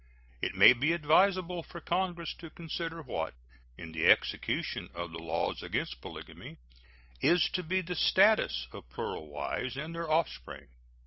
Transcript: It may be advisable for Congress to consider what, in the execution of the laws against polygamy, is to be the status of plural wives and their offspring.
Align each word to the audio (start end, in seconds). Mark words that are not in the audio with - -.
It 0.41 0.55
may 0.55 0.73
be 0.73 0.93
advisable 0.93 1.61
for 1.61 1.79
Congress 1.79 2.33
to 2.39 2.49
consider 2.49 3.03
what, 3.03 3.35
in 3.77 3.91
the 3.91 4.07
execution 4.07 4.89
of 4.95 5.11
the 5.11 5.19
laws 5.19 5.61
against 5.61 6.01
polygamy, 6.01 6.57
is 7.21 7.47
to 7.53 7.61
be 7.61 7.81
the 7.81 7.93
status 7.93 8.67
of 8.71 8.89
plural 8.89 9.27
wives 9.27 9.77
and 9.77 9.93
their 9.93 10.09
offspring. 10.09 10.69